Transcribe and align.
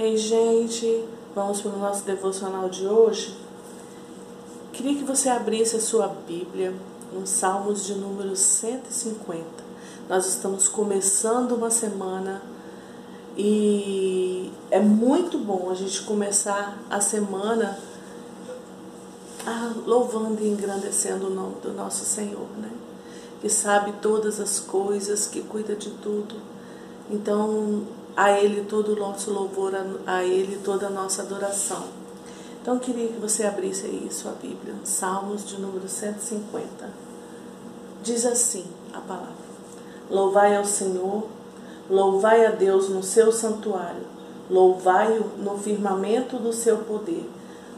Ei, 0.00 0.16
gente, 0.16 1.04
vamos 1.34 1.60
para 1.60 1.72
o 1.72 1.78
nosso 1.80 2.04
devocional 2.04 2.68
de 2.68 2.86
hoje. 2.86 3.36
Queria 4.72 4.94
que 4.94 5.02
você 5.02 5.28
abrisse 5.28 5.74
a 5.74 5.80
sua 5.80 6.06
Bíblia 6.06 6.72
no 7.12 7.26
Salmos 7.26 7.84
de 7.84 7.94
número 7.96 8.36
150. 8.36 9.44
Nós 10.08 10.24
estamos 10.24 10.68
começando 10.68 11.50
uma 11.56 11.68
semana 11.68 12.40
e 13.36 14.52
é 14.70 14.78
muito 14.78 15.36
bom 15.36 15.68
a 15.68 15.74
gente 15.74 16.02
começar 16.02 16.78
a 16.88 17.00
semana 17.00 17.76
ah, 19.44 19.72
louvando 19.84 20.40
e 20.44 20.48
engrandecendo 20.48 21.26
o 21.26 21.30
nome 21.30 21.56
do 21.60 21.72
nosso 21.72 22.04
Senhor, 22.04 22.46
né? 22.58 22.70
Que 23.40 23.48
sabe 23.48 23.94
todas 24.00 24.38
as 24.38 24.60
coisas, 24.60 25.26
que 25.26 25.40
cuida 25.40 25.74
de 25.74 25.90
tudo. 25.90 26.36
Então, 27.10 27.82
a 28.16 28.32
Ele 28.32 28.64
todo 28.64 28.92
o 28.92 28.96
nosso 28.96 29.30
louvor, 29.30 29.72
a 30.06 30.24
Ele 30.24 30.60
toda 30.64 30.86
a 30.86 30.90
nossa 30.90 31.22
adoração. 31.22 31.84
Então 32.60 32.74
eu 32.74 32.80
queria 32.80 33.08
que 33.08 33.20
você 33.20 33.44
abrisse 33.44 33.86
aí 33.86 34.08
sua 34.10 34.32
Bíblia, 34.32 34.74
Salmos 34.84 35.46
de 35.46 35.60
número 35.60 35.88
150. 35.88 36.90
Diz 38.02 38.26
assim 38.26 38.66
a 38.92 39.00
palavra: 39.00 39.48
Louvai 40.10 40.56
ao 40.56 40.64
Senhor, 40.64 41.26
louvai 41.88 42.44
a 42.44 42.50
Deus 42.50 42.88
no 42.88 43.02
seu 43.02 43.32
santuário, 43.32 44.04
louvai-o 44.50 45.38
no 45.38 45.56
firmamento 45.56 46.36
do 46.36 46.52
seu 46.52 46.78
poder, 46.78 47.28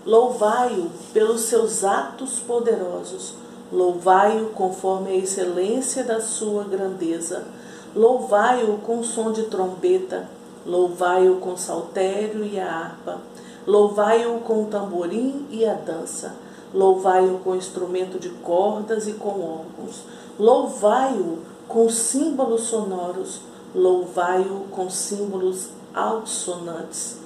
louvai-o 0.04 0.90
pelos 1.12 1.42
seus 1.42 1.84
atos 1.84 2.40
poderosos, 2.40 3.34
louvai-o 3.72 4.50
conforme 4.50 5.10
a 5.10 5.16
excelência 5.16 6.02
da 6.02 6.20
sua 6.20 6.64
grandeza 6.64 7.44
Louvai-o 7.94 8.78
com 8.78 9.02
som 9.02 9.32
de 9.32 9.44
trombeta, 9.44 10.28
louvai-o 10.64 11.36
com 11.36 11.56
saltério 11.56 12.44
e 12.44 12.58
a 12.60 12.70
harpa, 12.70 13.18
louvai-o 13.66 14.38
com 14.40 14.62
o 14.62 14.66
tamborim 14.66 15.46
e 15.50 15.66
a 15.66 15.74
dança, 15.74 16.36
louvai-o 16.72 17.38
com 17.38 17.56
instrumento 17.56 18.16
de 18.16 18.28
cordas 18.28 19.08
e 19.08 19.14
com 19.14 19.40
órgãos, 19.40 20.04
louvai-o 20.38 21.38
com 21.66 21.88
símbolos 21.88 22.62
sonoros, 22.62 23.40
louvai-o 23.74 24.66
com 24.70 24.88
símbolos 24.88 25.70
altissonantes. 25.92 27.16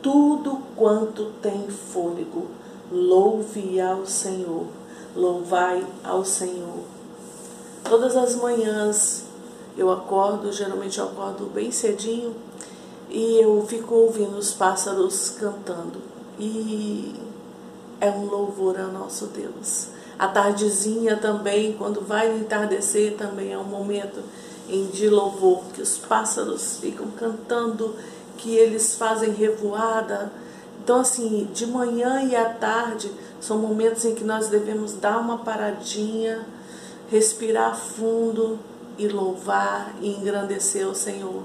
Tudo 0.00 0.58
quanto 0.74 1.32
tem 1.42 1.68
fôlego, 1.68 2.46
louve 2.90 3.78
ao 3.78 4.06
Senhor, 4.06 4.66
louvai 5.14 5.86
ao 6.02 6.24
Senhor. 6.24 6.84
Todas 7.82 8.16
as 8.16 8.36
manhãs 8.36 9.24
eu 9.76 9.90
acordo, 9.90 10.52
geralmente 10.52 10.98
eu 10.98 11.04
acordo 11.06 11.46
bem 11.46 11.70
cedinho 11.70 12.34
e 13.10 13.40
eu 13.40 13.64
fico 13.66 13.94
ouvindo 13.94 14.36
os 14.36 14.52
pássaros 14.52 15.30
cantando. 15.30 16.00
E 16.38 17.14
é 18.00 18.10
um 18.10 18.26
louvor 18.26 18.78
ao 18.78 18.88
nosso 18.88 19.26
Deus. 19.26 19.88
A 20.18 20.28
tardezinha 20.28 21.16
também, 21.16 21.72
quando 21.72 22.00
vai 22.00 22.36
entardecer, 22.36 23.16
também 23.16 23.52
é 23.52 23.58
um 23.58 23.64
momento 23.64 24.22
em 24.68 24.86
de 24.86 25.08
louvor, 25.08 25.62
que 25.74 25.82
os 25.82 25.98
pássaros 25.98 26.78
ficam 26.78 27.08
cantando, 27.18 27.94
que 28.36 28.54
eles 28.56 28.96
fazem 28.96 29.32
revoada. 29.32 30.32
Então, 30.82 31.00
assim, 31.00 31.48
de 31.52 31.66
manhã 31.66 32.22
e 32.22 32.36
à 32.36 32.48
tarde 32.48 33.10
são 33.40 33.58
momentos 33.58 34.04
em 34.04 34.14
que 34.14 34.24
nós 34.24 34.48
devemos 34.48 34.94
dar 34.94 35.18
uma 35.18 35.38
paradinha, 35.38 36.46
respirar 37.10 37.76
fundo 37.76 38.58
e 38.98 39.08
louvar 39.08 39.94
e 40.00 40.08
engrandecer 40.08 40.86
o 40.86 40.94
Senhor. 40.94 41.42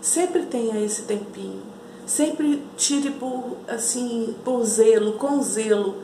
Sempre 0.00 0.42
tenha 0.42 0.80
esse 0.80 1.02
tempinho. 1.02 1.62
Sempre 2.06 2.62
tire 2.76 3.10
por 3.10 3.56
assim, 3.66 4.34
por 4.44 4.64
zelo, 4.64 5.14
com 5.14 5.42
zelo. 5.42 5.96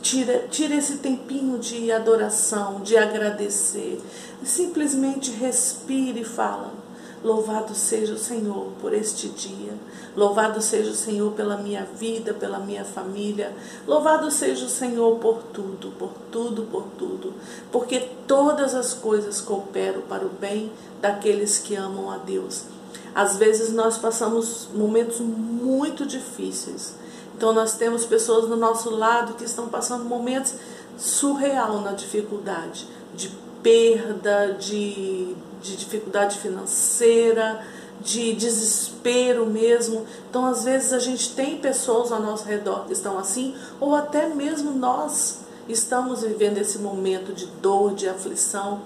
Tira, 0.00 0.46
tira 0.50 0.74
esse 0.74 0.98
tempinho 0.98 1.58
de 1.58 1.90
adoração, 1.90 2.80
de 2.80 2.96
agradecer. 2.96 4.00
Simplesmente 4.44 5.30
respire 5.32 6.20
e 6.20 6.24
fala: 6.24 6.72
Louvado 7.22 7.74
seja 7.74 8.14
o 8.14 8.18
Senhor 8.18 8.72
por 8.80 8.92
este 8.92 9.28
dia. 9.28 9.74
Louvado 10.16 10.60
seja 10.60 10.90
o 10.90 10.94
Senhor 10.94 11.32
pela 11.32 11.56
minha 11.56 11.84
vida, 11.84 12.34
pela 12.34 12.58
minha 12.58 12.84
família. 12.84 13.54
Louvado 13.86 14.30
seja 14.30 14.66
o 14.66 14.68
Senhor 14.68 15.18
por 15.18 15.42
tudo, 15.52 15.92
por 15.98 16.12
tudo, 16.32 16.62
por 16.64 16.84
tudo. 16.98 17.32
Porque 17.70 18.00
todas 18.26 18.74
as 18.74 18.92
coisas 18.92 19.40
cooperam 19.40 20.02
para 20.02 20.26
o 20.26 20.30
bem 20.30 20.72
daqueles 21.00 21.58
que 21.58 21.76
amam 21.76 22.10
a 22.10 22.16
Deus. 22.16 22.64
Às 23.14 23.36
vezes 23.36 23.72
nós 23.72 23.96
passamos 23.98 24.68
momentos 24.74 25.20
muito 25.20 26.04
difíceis. 26.04 26.94
Então 27.36 27.52
nós 27.52 27.74
temos 27.74 28.04
pessoas 28.04 28.48
do 28.48 28.56
nosso 28.56 28.90
lado 28.90 29.34
que 29.34 29.44
estão 29.44 29.68
passando 29.68 30.04
momentos 30.04 30.54
surreal 30.96 31.80
na 31.80 31.92
dificuldade, 31.92 32.86
de 33.14 33.28
perda, 33.62 34.56
de 34.58 35.34
de 35.62 35.76
dificuldade 35.76 36.38
financeira, 36.38 37.64
de 38.00 38.34
desespero 38.34 39.46
mesmo. 39.46 40.04
Então, 40.28 40.44
às 40.44 40.64
vezes, 40.64 40.92
a 40.92 40.98
gente 40.98 41.34
tem 41.34 41.58
pessoas 41.58 42.10
ao 42.10 42.20
nosso 42.20 42.44
redor 42.44 42.86
que 42.86 42.92
estão 42.92 43.18
assim, 43.18 43.54
ou 43.80 43.94
até 43.94 44.28
mesmo 44.28 44.72
nós 44.72 45.40
estamos 45.68 46.22
vivendo 46.22 46.58
esse 46.58 46.78
momento 46.78 47.32
de 47.32 47.46
dor, 47.46 47.94
de 47.94 48.08
aflição. 48.08 48.82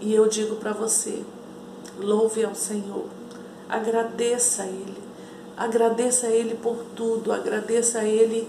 E 0.00 0.14
eu 0.14 0.28
digo 0.28 0.56
para 0.56 0.72
você: 0.72 1.24
louve 1.98 2.44
ao 2.44 2.54
Senhor, 2.54 3.06
agradeça 3.68 4.62
a 4.62 4.66
Ele, 4.66 4.98
agradeça 5.56 6.26
a 6.26 6.30
Ele 6.30 6.54
por 6.54 6.76
tudo, 6.94 7.32
agradeça 7.32 8.00
a 8.00 8.04
Ele 8.04 8.48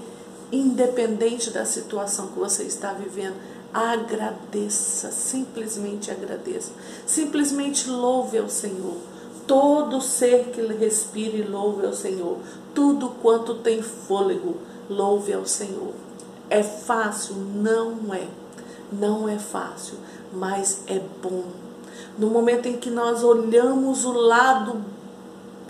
independente 0.51 1.49
da 1.49 1.63
situação 1.63 2.27
que 2.27 2.39
você 2.39 2.63
está 2.63 2.91
vivendo 2.91 3.35
agradeça, 3.73 5.11
simplesmente 5.11 6.11
agradeça. 6.11 6.71
Simplesmente 7.05 7.89
louve 7.89 8.37
ao 8.37 8.49
Senhor. 8.49 8.97
Todo 9.47 10.01
ser 10.01 10.49
que 10.51 10.61
respire, 10.61 11.43
louve 11.43 11.85
ao 11.85 11.93
Senhor. 11.93 12.37
Tudo 12.73 13.09
quanto 13.21 13.55
tem 13.55 13.81
fôlego, 13.81 14.57
louve 14.89 15.33
ao 15.33 15.45
Senhor. 15.45 15.93
É 16.49 16.63
fácil? 16.63 17.35
Não 17.35 18.13
é. 18.13 18.27
Não 18.91 19.27
é 19.27 19.39
fácil, 19.39 19.97
mas 20.33 20.83
é 20.87 20.99
bom. 21.21 21.45
No 22.17 22.29
momento 22.29 22.67
em 22.67 22.77
que 22.77 22.89
nós 22.89 23.23
olhamos 23.23 24.03
o 24.03 24.11
lado 24.11 24.83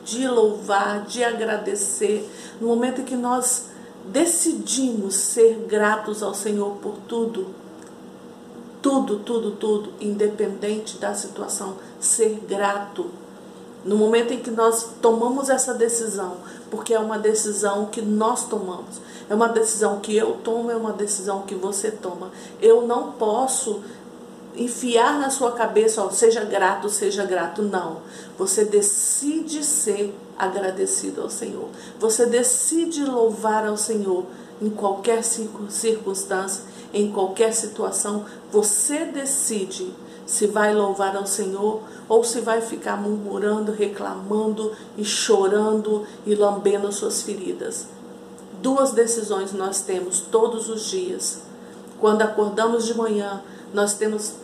de 0.03 0.27
louvar, 0.27 1.05
de 1.05 1.23
agradecer, 1.23 2.27
no 2.59 2.67
momento 2.67 3.01
em 3.01 3.05
que 3.05 3.15
nós 3.15 3.67
decidimos 4.05 5.13
ser 5.13 5.65
gratos 5.67 6.23
ao 6.23 6.33
Senhor 6.33 6.77
por 6.77 6.95
tudo, 7.07 7.60
tudo, 8.81 9.19
tudo, 9.19 9.51
tudo, 9.51 9.93
independente 9.99 10.97
da 10.97 11.13
situação, 11.13 11.75
ser 11.99 12.41
grato. 12.47 13.09
No 13.83 13.95
momento 13.95 14.33
em 14.33 14.39
que 14.39 14.51
nós 14.51 14.89
tomamos 15.01 15.49
essa 15.49 15.73
decisão, 15.73 16.37
porque 16.69 16.93
é 16.93 16.99
uma 16.99 17.17
decisão 17.17 17.87
que 17.87 18.01
nós 18.01 18.45
tomamos, 18.45 19.01
é 19.29 19.33
uma 19.33 19.49
decisão 19.49 19.99
que 19.99 20.15
eu 20.15 20.33
tomo, 20.43 20.69
é 20.69 20.75
uma 20.75 20.93
decisão 20.93 21.41
que 21.43 21.55
você 21.55 21.89
toma. 21.89 22.31
Eu 22.61 22.85
não 22.85 23.13
posso 23.13 23.81
enfiar 24.55 25.19
na 25.19 25.29
sua 25.29 25.51
cabeça, 25.53 26.03
ó, 26.03 26.09
seja 26.09 26.43
grato, 26.43 26.89
seja 26.89 27.25
grato. 27.25 27.61
Não. 27.61 27.97
Você 28.37 28.65
decide 28.65 29.63
ser 29.63 30.13
agradecido 30.37 31.21
ao 31.21 31.29
Senhor. 31.29 31.69
Você 31.99 32.25
decide 32.25 33.03
louvar 33.03 33.65
ao 33.65 33.77
Senhor 33.77 34.25
em 34.61 34.69
qualquer 34.69 35.23
circunstância, 35.23 36.63
em 36.93 37.11
qualquer 37.11 37.53
situação, 37.53 38.25
você 38.51 39.05
decide 39.05 39.93
se 40.25 40.47
vai 40.47 40.73
louvar 40.73 41.15
ao 41.15 41.25
Senhor 41.25 41.81
ou 42.07 42.23
se 42.23 42.39
vai 42.41 42.61
ficar 42.61 42.95
murmurando, 42.95 43.71
reclamando 43.71 44.71
e 44.97 45.03
chorando 45.03 46.05
e 46.25 46.35
lambendo 46.35 46.91
suas 46.91 47.21
feridas. 47.21 47.87
Duas 48.61 48.91
decisões 48.91 49.53
nós 49.53 49.81
temos 49.81 50.19
todos 50.19 50.69
os 50.69 50.89
dias. 50.89 51.41
Quando 51.99 52.21
acordamos 52.21 52.85
de 52.85 52.93
manhã, 52.93 53.41
nós 53.73 53.93
temos 53.93 54.35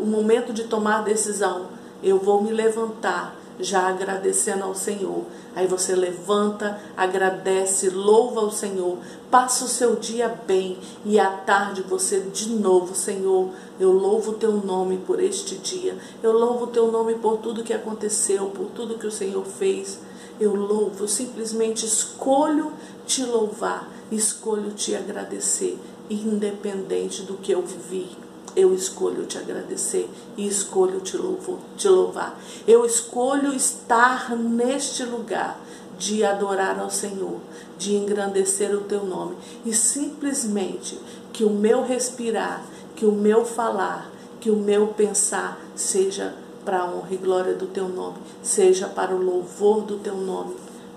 o 0.00 0.06
momento 0.06 0.52
de 0.52 0.64
tomar 0.64 1.02
decisão. 1.02 1.66
Eu 2.02 2.18
vou 2.18 2.42
me 2.42 2.52
levantar 2.52 3.37
já 3.60 3.88
agradecendo 3.88 4.64
ao 4.64 4.74
Senhor. 4.74 5.24
Aí 5.54 5.66
você 5.66 5.94
levanta, 5.94 6.80
agradece, 6.96 7.90
louva 7.90 8.40
ao 8.40 8.50
Senhor, 8.50 8.98
passa 9.30 9.64
o 9.64 9.68
seu 9.68 9.96
dia 9.96 10.28
bem 10.46 10.78
e 11.04 11.18
à 11.18 11.30
tarde 11.30 11.82
você 11.82 12.20
de 12.20 12.50
novo, 12.50 12.94
Senhor, 12.94 13.50
eu 13.78 13.92
louvo 13.92 14.32
o 14.32 14.34
teu 14.34 14.52
nome 14.52 14.98
por 14.98 15.20
este 15.20 15.56
dia. 15.56 15.96
Eu 16.22 16.32
louvo 16.32 16.64
o 16.64 16.68
teu 16.68 16.90
nome 16.90 17.14
por 17.14 17.38
tudo 17.38 17.64
que 17.64 17.72
aconteceu, 17.72 18.46
por 18.46 18.66
tudo 18.66 18.98
que 18.98 19.06
o 19.06 19.12
Senhor 19.12 19.44
fez. 19.44 19.98
Eu 20.40 20.54
louvo, 20.54 21.08
simplesmente 21.08 21.84
escolho 21.84 22.72
te 23.06 23.24
louvar, 23.24 23.90
escolho 24.12 24.70
te 24.70 24.94
agradecer, 24.94 25.76
independente 26.08 27.22
do 27.22 27.34
que 27.34 27.50
eu 27.50 27.62
vivi 27.62 28.27
eu 28.58 28.74
escolho 28.74 29.24
te 29.24 29.38
agradecer 29.38 30.10
e 30.36 30.44
escolho 30.44 31.00
te, 31.00 31.16
louvo, 31.16 31.60
te 31.76 31.88
louvar. 31.88 32.36
Eu 32.66 32.84
escolho 32.84 33.54
estar 33.54 34.36
neste 34.36 35.04
lugar 35.04 35.60
de 35.96 36.24
adorar 36.24 36.78
ao 36.80 36.90
Senhor, 36.90 37.38
de 37.78 37.94
engrandecer 37.94 38.74
o 38.74 38.80
teu 38.80 39.04
nome 39.04 39.36
e 39.64 39.72
simplesmente 39.72 40.98
que 41.32 41.44
o 41.44 41.50
meu 41.50 41.84
respirar, 41.84 42.64
que 42.96 43.06
o 43.06 43.12
meu 43.12 43.44
falar, 43.44 44.10
que 44.40 44.50
o 44.50 44.56
meu 44.56 44.88
pensar 44.88 45.60
seja 45.76 46.34
para 46.64 46.80
a 46.80 46.84
honra 46.84 47.12
e 47.12 47.16
glória 47.16 47.54
do 47.54 47.66
teu 47.66 47.88
nome, 47.88 48.18
seja 48.42 48.88
para 48.88 49.14
o 49.14 49.22
louvor 49.22 49.82
do 49.82 49.98
teu 49.98 50.16
nome. 50.16 50.56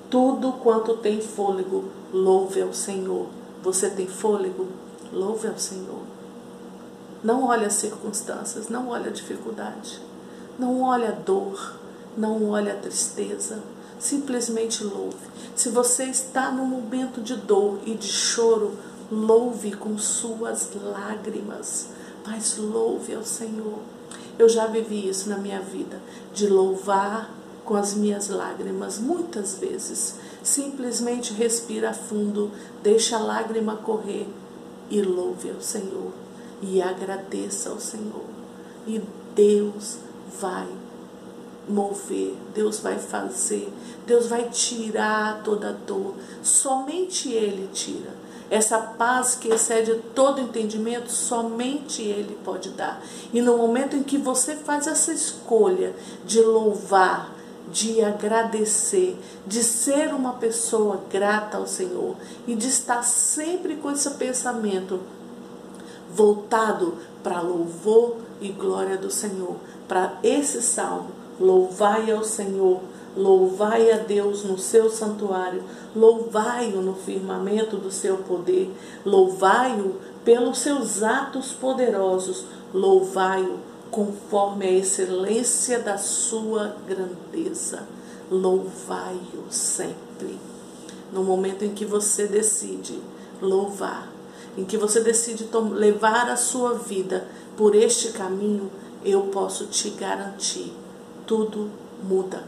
Tudo 0.09 0.53
quanto 0.53 0.97
tem 0.97 1.21
fôlego, 1.21 1.85
louve 2.11 2.59
ao 2.59 2.73
Senhor. 2.73 3.27
Você 3.61 3.87
tem 3.87 4.07
fôlego? 4.07 4.67
Louve 5.13 5.47
ao 5.47 5.59
Senhor. 5.59 6.10
Não 7.23 7.43
olhe 7.43 7.65
as 7.65 7.73
circunstâncias, 7.73 8.67
não 8.67 8.89
olhe 8.89 9.09
a 9.09 9.11
dificuldade, 9.11 10.01
não 10.57 10.81
olhe 10.81 11.05
a 11.05 11.11
dor, 11.11 11.75
não 12.17 12.49
olhe 12.49 12.71
a 12.71 12.75
tristeza, 12.75 13.59
simplesmente 13.99 14.83
louve. 14.83 15.17
Se 15.55 15.69
você 15.69 16.05
está 16.05 16.51
num 16.51 16.65
momento 16.65 17.21
de 17.21 17.35
dor 17.35 17.79
e 17.85 17.93
de 17.93 18.07
choro, 18.07 18.75
louve 19.11 19.73
com 19.73 19.99
suas 19.99 20.69
lágrimas, 20.73 21.89
mas 22.25 22.57
louve 22.57 23.13
ao 23.13 23.23
Senhor. 23.23 23.79
Eu 24.39 24.49
já 24.49 24.65
vivi 24.65 25.07
isso 25.07 25.29
na 25.29 25.37
minha 25.37 25.61
vida, 25.61 26.01
de 26.33 26.47
louvar 26.47 27.29
com 27.63 27.75
as 27.75 27.93
minhas 27.93 28.29
lágrimas, 28.29 28.97
muitas 28.97 29.59
vezes. 29.59 30.15
Simplesmente 30.41 31.33
respira 31.33 31.93
fundo, 31.93 32.49
deixa 32.81 33.17
a 33.17 33.19
lágrima 33.19 33.75
correr 33.75 34.27
e 34.89 35.03
louve 35.03 35.51
ao 35.51 35.61
Senhor. 35.61 36.11
E 36.61 36.81
agradeça 36.81 37.69
ao 37.69 37.79
Senhor. 37.79 38.25
E 38.85 39.01
Deus 39.35 39.97
vai 40.39 40.67
mover, 41.67 42.35
Deus 42.53 42.79
vai 42.79 42.97
fazer, 42.99 43.71
Deus 44.05 44.27
vai 44.27 44.49
tirar 44.49 45.41
toda 45.43 45.71
dor. 45.71 46.15
Somente 46.43 47.29
Ele 47.29 47.69
tira. 47.73 48.21
Essa 48.49 48.77
paz 48.77 49.35
que 49.35 49.47
excede 49.47 49.95
todo 50.13 50.41
entendimento, 50.41 51.09
somente 51.09 52.01
Ele 52.01 52.37
pode 52.43 52.69
dar. 52.69 53.01
E 53.33 53.41
no 53.41 53.57
momento 53.57 53.95
em 53.95 54.03
que 54.03 54.17
você 54.17 54.55
faz 54.57 54.87
essa 54.87 55.13
escolha 55.13 55.95
de 56.25 56.41
louvar, 56.41 57.33
de 57.71 58.03
agradecer, 58.03 59.17
de 59.47 59.63
ser 59.63 60.13
uma 60.13 60.33
pessoa 60.33 61.01
grata 61.09 61.57
ao 61.57 61.65
Senhor 61.65 62.17
e 62.45 62.53
de 62.53 62.67
estar 62.67 63.03
sempre 63.03 63.77
com 63.77 63.89
esse 63.89 64.09
pensamento 64.11 64.99
voltado 66.13 66.95
para 67.23 67.41
louvor 67.41 68.17
e 68.39 68.49
glória 68.49 68.97
do 68.97 69.11
Senhor, 69.11 69.55
para 69.87 70.17
esse 70.23 70.61
salmo, 70.61 71.09
louvai 71.39 72.11
ao 72.11 72.23
Senhor 72.23 72.81
Louvai 73.15 73.91
a 73.91 73.97
Deus 73.97 74.45
no 74.45 74.57
seu 74.57 74.89
santuário, 74.89 75.63
louvai-o 75.93 76.81
no 76.81 76.95
firmamento 76.95 77.75
do 77.75 77.91
seu 77.91 78.17
poder, 78.17 78.71
louvai-o 79.05 79.95
pelos 80.23 80.59
seus 80.59 81.03
atos 81.03 81.51
poderosos, 81.51 82.45
louvai-o 82.73 83.59
conforme 83.89 84.65
a 84.65 84.71
excelência 84.71 85.79
da 85.79 85.97
sua 85.97 86.77
grandeza. 86.87 87.83
Louvai-o 88.29 89.43
sempre. 89.49 90.39
No 91.11 91.21
momento 91.21 91.65
em 91.65 91.73
que 91.73 91.83
você 91.83 92.27
decide 92.27 92.97
louvar, 93.41 94.09
em 94.57 94.65
que 94.65 94.77
você 94.77 94.99
decide 95.01 95.49
levar 95.73 96.29
a 96.29 96.35
sua 96.35 96.73
vida 96.73 97.27
por 97.55 97.75
este 97.75 98.11
caminho, 98.11 98.71
eu 99.03 99.23
posso 99.23 99.67
te 99.67 99.89
garantir, 99.91 100.73
tudo 101.25 101.69
muda. 102.03 102.43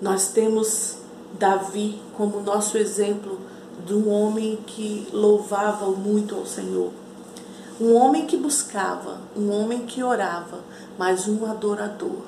Nós 0.00 0.28
temos 0.28 0.98
Davi 1.38 2.00
como 2.16 2.40
nosso 2.40 2.78
exemplo 2.78 3.38
de 3.84 3.94
um 3.94 4.08
homem 4.08 4.58
que 4.66 5.08
louvava 5.12 5.86
muito 5.90 6.34
ao 6.34 6.46
Senhor. 6.46 6.90
Um 7.80 7.94
homem 7.94 8.26
que 8.26 8.36
buscava, 8.36 9.20
um 9.36 9.50
homem 9.50 9.86
que 9.86 10.02
orava, 10.02 10.60
mas 10.98 11.28
um 11.28 11.48
adorador. 11.48 12.22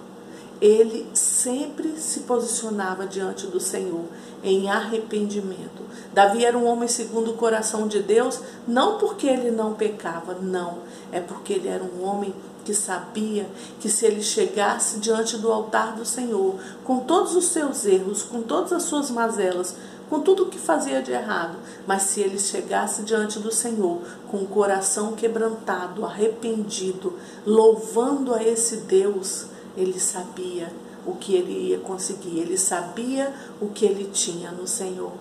Ele 0.61 1.07
sempre 1.15 1.99
se 1.99 2.21
posicionava 2.21 3.07
diante 3.07 3.47
do 3.47 3.59
Senhor 3.59 4.05
em 4.43 4.71
arrependimento. 4.71 5.83
Davi 6.12 6.45
era 6.45 6.57
um 6.57 6.67
homem 6.67 6.89
segundo 6.89 7.31
o 7.31 7.37
coração 7.37 7.89
de 7.89 8.03
Deus, 8.03 8.41
não 8.67 8.99
porque 8.99 9.27
ele 9.27 9.51
não 9.51 9.75
pecava, 9.75 10.35
não, 10.35 10.79
é 11.11 11.21
porque 11.21 11.55
ele 11.55 11.69
era 11.69 11.83
um 11.83 12.05
homem 12.05 12.35
que 12.65 12.75
sabia 12.75 13.49
que 13.81 13.89
se 13.89 14.05
ele 14.05 14.23
chegasse 14.23 14.99
diante 14.99 15.37
do 15.39 15.51
altar 15.51 15.97
do 15.97 16.05
Senhor, 16.05 16.57
com 16.85 17.01
todos 17.01 17.35
os 17.35 17.47
seus 17.47 17.85
erros, 17.87 18.23
com 18.23 18.43
todas 18.43 18.73
as 18.73 18.83
suas 18.83 19.11
mazelas, 19.11 19.75
com 20.11 20.21
tudo 20.21 20.43
o 20.43 20.49
que 20.49 20.59
fazia 20.59 21.01
de 21.01 21.12
errado, 21.12 21.57
mas 21.87 22.03
se 22.03 22.21
ele 22.21 22.39
chegasse 22.39 23.03
diante 23.03 23.39
do 23.39 23.53
Senhor 23.53 24.01
com 24.29 24.39
o 24.39 24.47
coração 24.47 25.12
quebrantado, 25.12 26.05
arrependido, 26.05 27.17
louvando 27.47 28.35
a 28.35 28.43
esse 28.43 28.79
Deus, 28.79 29.47
ele 29.76 29.99
sabia 29.99 30.72
o 31.06 31.14
que 31.14 31.34
ele 31.34 31.69
ia 31.69 31.78
conseguir, 31.78 32.38
ele 32.38 32.58
sabia 32.58 33.32
o 33.61 33.69
que 33.69 33.84
ele 33.84 34.11
tinha 34.12 34.50
no 34.50 34.67
Senhor. 34.67 35.12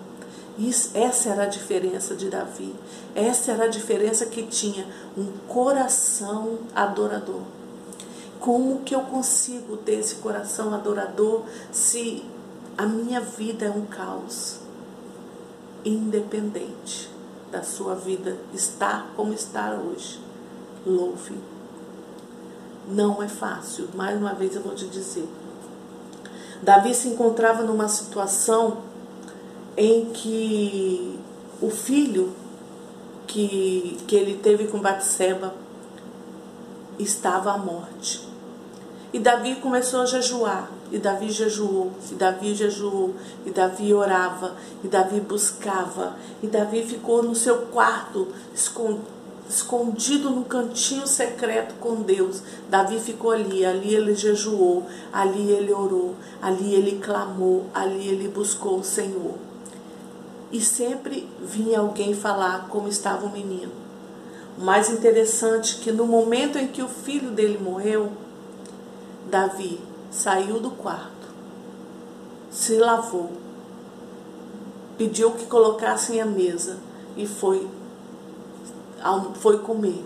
Isso, 0.58 0.90
essa 0.94 1.30
era 1.30 1.44
a 1.44 1.46
diferença 1.46 2.14
de 2.14 2.28
Davi. 2.28 2.74
Essa 3.14 3.52
era 3.52 3.64
a 3.64 3.68
diferença 3.68 4.26
que 4.26 4.42
tinha 4.42 4.86
um 5.16 5.26
coração 5.48 6.58
adorador. 6.74 7.42
Como 8.38 8.80
que 8.80 8.94
eu 8.94 9.00
consigo 9.02 9.76
ter 9.78 9.94
esse 9.94 10.16
coração 10.16 10.74
adorador 10.74 11.44
se 11.72 12.24
a 12.76 12.84
minha 12.86 13.20
vida 13.20 13.66
é 13.66 13.70
um 13.70 13.86
caos? 13.86 14.60
Independente 15.84 17.10
da 17.50 17.62
sua 17.62 17.94
vida 17.94 18.38
estar 18.52 19.12
como 19.16 19.32
está 19.32 19.72
hoje. 19.74 20.20
Louve. 20.86 21.49
Não 22.90 23.22
é 23.22 23.28
fácil, 23.28 23.88
mais 23.94 24.18
uma 24.18 24.34
vez 24.34 24.56
eu 24.56 24.62
vou 24.62 24.74
te 24.74 24.86
dizer. 24.86 25.28
Davi 26.60 26.92
se 26.92 27.08
encontrava 27.08 27.62
numa 27.62 27.88
situação 27.88 28.78
em 29.76 30.06
que 30.06 31.18
o 31.62 31.70
filho 31.70 32.32
que, 33.28 33.96
que 34.08 34.16
ele 34.16 34.38
teve 34.38 34.66
com 34.66 34.80
Batseba 34.80 35.54
estava 36.98 37.52
à 37.52 37.58
morte. 37.58 38.28
E 39.12 39.20
Davi 39.20 39.56
começou 39.56 40.00
a 40.02 40.06
jejuar, 40.06 40.68
e 40.90 40.98
Davi 40.98 41.30
jejuou, 41.30 41.92
e 42.10 42.14
Davi 42.14 42.54
jejuou, 42.54 43.14
e 43.46 43.50
Davi 43.50 43.94
orava, 43.94 44.56
e 44.82 44.88
Davi 44.88 45.20
buscava, 45.20 46.16
e 46.42 46.48
Davi 46.48 46.84
ficou 46.84 47.22
no 47.22 47.34
seu 47.34 47.66
quarto 47.66 48.28
escondido 48.54 49.19
no 50.30 50.44
cantinho 50.44 51.06
secreto 51.06 51.74
com 51.80 52.02
Deus. 52.02 52.42
Davi 52.68 53.00
ficou 53.00 53.32
ali, 53.32 53.64
ali 53.64 53.94
ele 53.94 54.14
jejuou, 54.14 54.86
ali 55.12 55.50
ele 55.50 55.72
orou, 55.72 56.14
ali 56.40 56.74
ele 56.74 57.00
clamou, 57.00 57.66
ali 57.74 58.08
ele 58.08 58.28
buscou 58.28 58.78
o 58.78 58.84
Senhor 58.84 59.50
e 60.52 60.60
sempre 60.60 61.28
vinha 61.40 61.80
alguém 61.80 62.14
falar 62.14 62.66
como 62.68 62.88
estava 62.88 63.26
o 63.26 63.32
menino. 63.32 63.72
O 64.58 64.62
mais 64.62 64.90
interessante 64.90 65.78
é 65.78 65.84
que 65.84 65.92
no 65.92 66.06
momento 66.06 66.58
em 66.58 66.66
que 66.66 66.82
o 66.82 66.88
filho 66.88 67.30
dele 67.30 67.58
morreu, 67.58 68.12
Davi 69.30 69.80
saiu 70.10 70.58
do 70.58 70.70
quarto, 70.70 71.28
se 72.50 72.76
lavou, 72.76 73.30
pediu 74.98 75.30
que 75.32 75.46
colocassem 75.46 76.20
a 76.20 76.26
mesa 76.26 76.78
e 77.16 77.26
foi, 77.26 77.66
foi 79.34 79.58
comer. 79.58 80.04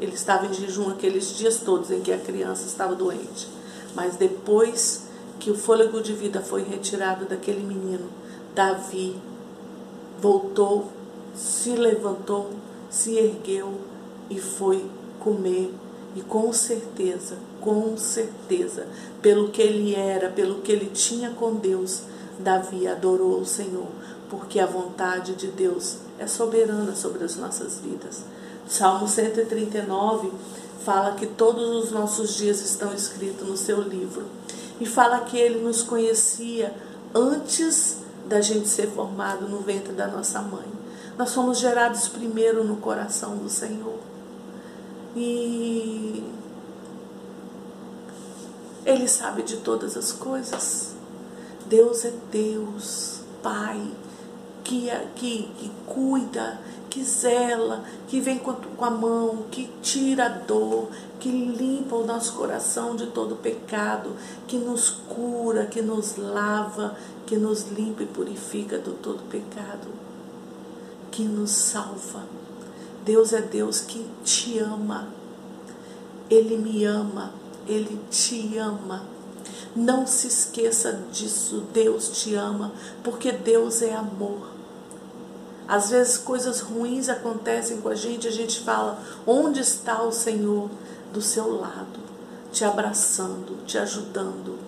Ele 0.00 0.14
estava 0.14 0.46
em 0.46 0.52
jejum 0.52 0.90
aqueles 0.90 1.36
dias 1.36 1.60
todos 1.60 1.90
em 1.90 2.00
que 2.00 2.12
a 2.12 2.18
criança 2.18 2.66
estava 2.66 2.94
doente. 2.94 3.48
Mas 3.94 4.16
depois 4.16 5.04
que 5.38 5.50
o 5.50 5.56
fôlego 5.56 6.00
de 6.00 6.12
vida 6.12 6.40
foi 6.40 6.62
retirado 6.62 7.24
daquele 7.24 7.62
menino, 7.62 8.08
Davi 8.54 9.16
voltou, 10.20 10.88
se 11.34 11.70
levantou, 11.70 12.50
se 12.90 13.16
ergueu 13.16 13.74
e 14.30 14.40
foi 14.40 14.84
comer. 15.18 15.72
E 16.14 16.20
com 16.20 16.52
certeza, 16.52 17.36
com 17.60 17.96
certeza, 17.96 18.86
pelo 19.22 19.48
que 19.48 19.62
ele 19.62 19.94
era, 19.94 20.28
pelo 20.28 20.60
que 20.60 20.70
ele 20.70 20.86
tinha 20.86 21.30
com 21.30 21.54
Deus, 21.54 22.02
Davi 22.38 22.86
adorou 22.86 23.40
o 23.40 23.46
Senhor, 23.46 23.88
porque 24.28 24.60
a 24.60 24.66
vontade 24.66 25.34
de 25.34 25.46
Deus 25.46 25.98
é 26.22 26.26
soberana 26.26 26.94
sobre 26.94 27.24
as 27.24 27.36
nossas 27.36 27.78
vidas. 27.78 28.22
Salmo 28.68 29.08
139 29.08 30.32
fala 30.84 31.14
que 31.14 31.26
todos 31.26 31.84
os 31.84 31.90
nossos 31.90 32.34
dias 32.34 32.60
estão 32.60 32.94
escritos 32.94 33.46
no 33.46 33.56
seu 33.56 33.80
livro 33.80 34.26
e 34.80 34.86
fala 34.86 35.20
que 35.20 35.36
ele 35.36 35.60
nos 35.60 35.82
conhecia 35.82 36.74
antes 37.14 37.98
da 38.26 38.40
gente 38.40 38.68
ser 38.68 38.88
formado 38.88 39.48
no 39.48 39.60
ventre 39.60 39.92
da 39.92 40.06
nossa 40.06 40.40
mãe. 40.40 40.66
Nós 41.18 41.34
fomos 41.34 41.58
gerados 41.58 42.08
primeiro 42.08 42.64
no 42.64 42.76
coração 42.76 43.36
do 43.36 43.48
Senhor. 43.48 43.98
E 45.14 46.24
Ele 48.84 49.06
sabe 49.06 49.42
de 49.42 49.58
todas 49.58 49.96
as 49.96 50.10
coisas. 50.10 50.94
Deus 51.66 52.04
é 52.04 52.12
Deus, 52.30 53.20
Pai, 53.42 53.92
que, 54.64 54.90
que, 55.14 55.48
que 55.58 55.70
cuida, 55.86 56.60
que 56.88 57.02
zela, 57.02 57.84
que 58.08 58.20
vem 58.20 58.38
com 58.38 58.84
a 58.84 58.90
mão, 58.90 59.44
que 59.50 59.70
tira 59.82 60.26
a 60.26 60.28
dor, 60.28 60.88
que 61.18 61.30
limpa 61.30 61.96
o 61.96 62.06
nosso 62.06 62.34
coração 62.34 62.94
de 62.94 63.06
todo 63.06 63.36
pecado, 63.36 64.10
que 64.46 64.58
nos 64.58 64.90
cura, 64.90 65.66
que 65.66 65.80
nos 65.80 66.16
lava, 66.16 66.96
que 67.26 67.36
nos 67.36 67.70
limpa 67.70 68.02
e 68.02 68.06
purifica 68.06 68.78
de 68.78 68.90
todo 68.90 69.22
pecado, 69.30 69.88
que 71.10 71.22
nos 71.22 71.50
salva. 71.50 72.24
Deus 73.04 73.32
é 73.32 73.40
Deus 73.40 73.80
que 73.80 74.06
te 74.24 74.58
ama. 74.58 75.08
Ele 76.30 76.56
me 76.56 76.84
ama, 76.84 77.32
ele 77.66 77.98
te 78.10 78.56
ama. 78.58 79.02
Não 79.74 80.06
se 80.06 80.26
esqueça 80.28 81.00
disso. 81.10 81.64
Deus 81.72 82.08
te 82.08 82.34
ama, 82.34 82.72
porque 83.02 83.32
Deus 83.32 83.82
é 83.82 83.94
amor. 83.94 84.51
Às 85.66 85.90
vezes 85.90 86.18
coisas 86.18 86.60
ruins 86.60 87.08
acontecem 87.08 87.80
com 87.80 87.88
a 87.88 87.94
gente, 87.94 88.28
a 88.28 88.32
gente 88.32 88.60
fala: 88.60 88.98
onde 89.26 89.60
está 89.60 90.02
o 90.02 90.12
Senhor? 90.12 90.70
Do 91.12 91.20
seu 91.20 91.60
lado, 91.60 92.00
te 92.50 92.64
abraçando, 92.64 93.62
te 93.66 93.76
ajudando, 93.76 94.58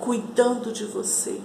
cuidando 0.00 0.72
de 0.72 0.84
você. 0.84 1.40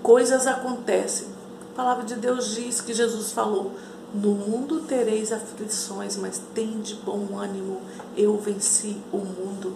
Coisas 0.00 0.46
acontecem. 0.46 1.26
A 1.72 1.74
palavra 1.74 2.04
de 2.04 2.14
Deus 2.14 2.54
diz 2.54 2.80
que 2.80 2.94
Jesus 2.94 3.32
falou: 3.32 3.72
No 4.14 4.30
mundo 4.30 4.82
tereis 4.82 5.32
aflições, 5.32 6.16
mas 6.16 6.40
tem 6.54 6.80
de 6.80 6.94
bom 6.94 7.36
ânimo, 7.36 7.80
eu 8.16 8.38
venci 8.38 8.98
o 9.12 9.18
mundo. 9.18 9.74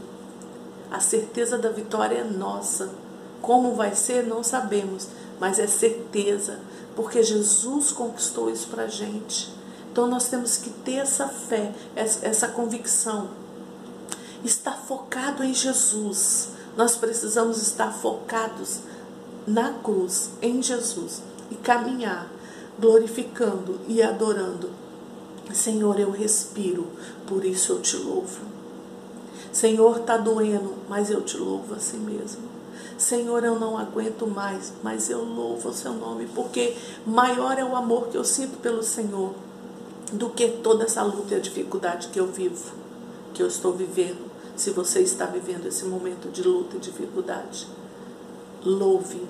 A 0.91 1.01
certeza 1.01 1.59
da 1.59 1.71
vitória 1.71 2.19
é 2.19 2.25
nossa. 2.25 2.91
Como 3.43 3.75
vai 3.75 3.95
ser, 3.95 4.27
não 4.27 4.43
sabemos, 4.43 5.09
mas 5.41 5.59
é 5.59 5.67
certeza, 5.67 6.61
porque 6.95 7.23
Jesus 7.23 7.93
conquistou 7.93 8.51
isso 8.51 8.69
para 8.69 8.85
a 8.85 8.89
gente. 8.89 9.51
Então 9.93 10.07
nós 10.07 10.29
temos 10.29 10.57
que 10.59 10.71
ter 10.71 10.97
essa 10.97 11.29
fé, 11.29 11.73
essa 11.95 12.49
convicção. 12.49 13.31
Estar 14.45 14.77
focado 14.77 15.43
em 15.43 15.55
Jesus. 15.55 16.51
Nós 16.77 16.97
precisamos 16.97 17.63
estar 17.63 17.93
focados 17.93 18.81
na 19.47 19.73
cruz, 19.73 20.31
em 20.43 20.63
Jesus, 20.63 21.23
e 21.51 21.55
caminhar, 21.55 22.29
glorificando 22.79 23.81
e 23.89 24.03
adorando. 24.03 24.71
Senhor, 25.55 25.99
eu 25.99 26.11
respiro, 26.11 26.89
por 27.27 27.45
isso 27.45 27.73
eu 27.73 27.81
te 27.81 27.97
louvo. 27.97 28.41
Senhor, 29.53 30.01
está 30.01 30.17
doendo, 30.17 30.75
mas 30.89 31.11
eu 31.11 31.23
te 31.23 31.39
louvo 31.39 31.75
assim 31.75 31.99
mesmo. 31.99 32.56
Senhor, 32.99 33.45
eu 33.45 33.59
não 33.59 33.77
aguento 33.77 34.27
mais, 34.27 34.73
mas 34.83 35.11
eu 35.11 35.25
louvo 35.25 35.69
o 35.69 35.75
seu 35.75 35.93
nome, 35.93 36.27
porque 36.35 36.77
maior 37.07 37.59
é 37.59 37.65
o 37.65 37.77
amor 37.77 38.09
que 38.09 38.17
eu 38.17 38.25
sinto 38.25 38.59
pelo 38.59 38.83
Senhor 38.83 39.35
do 40.13 40.31
que 40.31 40.49
toda 40.49 40.85
essa 40.85 41.03
luta 41.03 41.35
e 41.35 41.37
a 41.37 41.41
dificuldade 41.41 42.09
que 42.09 42.21
eu 42.21 42.27
vivo, 42.27 42.73
que 43.35 43.43
eu 43.43 43.47
estou 43.47 43.73
vivendo. 43.73 44.31
Se 44.57 44.71
você 44.71 45.01
está 45.01 45.27
vivendo 45.27 45.67
esse 45.67 45.85
momento 45.85 46.31
de 46.31 46.43
luta 46.43 46.77
e 46.77 46.81
dificuldade, 46.81 47.67
louve, 48.65 49.21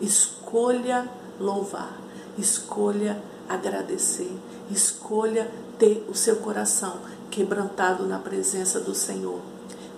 escolha 0.00 1.08
louvar, 1.38 1.98
escolha 2.38 3.20
agradecer, 3.48 4.30
escolha 4.70 5.50
ter 5.78 6.06
o 6.08 6.14
seu 6.14 6.36
coração 6.36 6.98
quebrantado 7.30 8.06
na 8.06 8.18
presença 8.18 8.78
do 8.78 8.94
Senhor. 8.94 9.40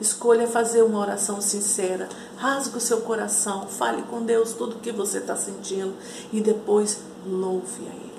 Escolha 0.02 0.49
fazer 0.49 0.82
uma 0.82 0.99
oração 0.99 1.40
sincera. 1.40 2.09
Rasgue 2.37 2.76
o 2.76 2.80
seu 2.80 3.02
coração. 3.02 3.68
Fale 3.68 4.02
com 4.02 4.25
Deus 4.25 4.52
tudo 4.52 4.75
o 4.75 4.80
que 4.80 4.90
você 4.90 5.18
está 5.18 5.37
sentindo. 5.37 5.94
E 6.32 6.40
depois 6.40 6.99
louve 7.25 7.87
a 7.87 7.94
Ele. 7.94 8.12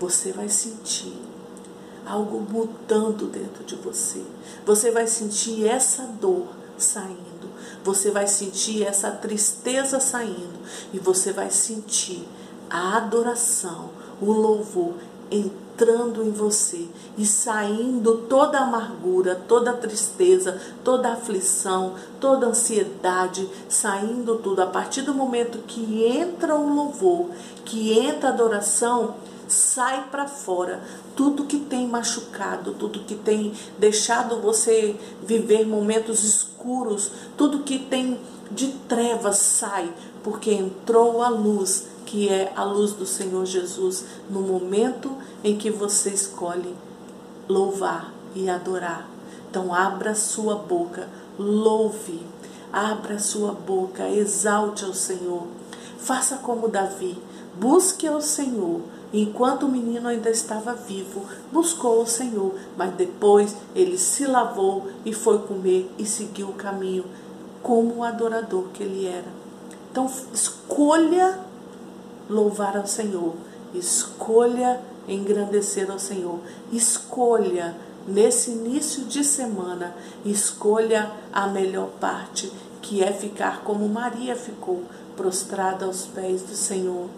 Você 0.00 0.32
vai 0.32 0.48
sentir 0.48 1.12
algo 2.06 2.40
mudando 2.40 3.26
dentro 3.26 3.62
de 3.64 3.76
você. 3.76 4.22
Você 4.64 4.90
vai 4.90 5.06
sentir 5.06 5.66
essa 5.66 6.04
dor 6.04 6.46
saindo. 6.78 7.50
Você 7.84 8.10
vai 8.10 8.26
sentir 8.26 8.82
essa 8.82 9.10
tristeza 9.10 10.00
saindo. 10.00 10.58
E 10.90 10.98
você 10.98 11.34
vai 11.34 11.50
sentir 11.50 12.26
a 12.70 12.96
adoração, 12.96 13.90
o 14.22 14.32
louvor 14.32 14.94
entrando 15.30 15.69
em 16.22 16.30
você 16.30 16.86
e 17.16 17.24
saindo 17.24 18.26
toda 18.28 18.58
amargura, 18.58 19.34
toda 19.48 19.72
tristeza, 19.72 20.60
toda 20.84 21.12
aflição, 21.12 21.94
toda 22.20 22.48
ansiedade, 22.48 23.48
saindo 23.68 24.36
tudo. 24.36 24.62
A 24.62 24.66
partir 24.66 25.02
do 25.02 25.14
momento 25.14 25.58
que 25.66 26.04
entra 26.04 26.54
o 26.54 26.74
louvor, 26.74 27.28
que 27.64 27.98
entra 27.98 28.28
a 28.28 28.32
adoração, 28.32 29.14
sai 29.48 30.04
para 30.10 30.28
fora 30.28 30.80
tudo 31.16 31.44
que 31.44 31.58
tem 31.58 31.86
machucado, 31.86 32.72
tudo 32.72 33.00
que 33.00 33.14
tem 33.14 33.52
deixado 33.78 34.40
você 34.40 34.96
viver 35.22 35.66
momentos 35.66 36.22
escuros, 36.22 37.10
tudo 37.36 37.60
que 37.60 37.78
tem 37.78 38.18
de 38.50 38.68
trevas 38.88 39.36
sai, 39.38 39.92
porque 40.22 40.50
entrou 40.50 41.22
a 41.22 41.28
luz 41.28 41.86
que 42.10 42.28
é 42.28 42.52
a 42.56 42.64
luz 42.64 42.92
do 42.92 43.06
Senhor 43.06 43.46
Jesus 43.46 44.04
no 44.28 44.40
momento 44.40 45.16
em 45.44 45.56
que 45.56 45.70
você 45.70 46.10
escolhe 46.10 46.74
louvar 47.48 48.12
e 48.34 48.50
adorar. 48.50 49.08
Então, 49.48 49.72
abra 49.72 50.12
sua 50.16 50.56
boca, 50.56 51.08
louve, 51.38 52.20
abra 52.72 53.20
sua 53.20 53.52
boca, 53.52 54.08
exalte 54.08 54.84
ao 54.84 54.92
Senhor. 54.92 55.46
Faça 55.98 56.38
como 56.38 56.66
Davi, 56.66 57.16
busque 57.56 58.08
ao 58.08 58.20
Senhor. 58.20 58.80
Enquanto 59.12 59.66
o 59.66 59.68
menino 59.68 60.08
ainda 60.08 60.30
estava 60.30 60.74
vivo, 60.74 61.24
buscou 61.52 62.02
o 62.02 62.06
Senhor, 62.06 62.56
mas 62.76 62.92
depois 62.94 63.54
ele 63.72 63.96
se 63.96 64.26
lavou 64.26 64.88
e 65.04 65.12
foi 65.12 65.38
comer 65.38 65.88
e 65.96 66.04
seguiu 66.04 66.48
o 66.48 66.54
caminho 66.54 67.04
como 67.62 67.98
o 67.98 68.04
adorador 68.04 68.64
que 68.74 68.82
ele 68.82 69.06
era. 69.06 69.28
Então, 69.92 70.10
escolha 70.32 71.49
louvar 72.30 72.76
ao 72.76 72.86
Senhor. 72.86 73.34
Escolha 73.74 74.80
engrandecer 75.08 75.90
ao 75.90 75.98
Senhor. 75.98 76.38
Escolha 76.72 77.76
nesse 78.06 78.52
início 78.52 79.04
de 79.04 79.22
semana, 79.22 79.94
escolha 80.24 81.10
a 81.32 81.46
melhor 81.46 81.88
parte, 82.00 82.50
que 82.80 83.02
é 83.02 83.12
ficar 83.12 83.62
como 83.62 83.88
Maria 83.88 84.34
ficou, 84.34 84.82
prostrada 85.16 85.84
aos 85.84 86.06
pés 86.06 86.42
do 86.42 86.54
Senhor. 86.54 87.08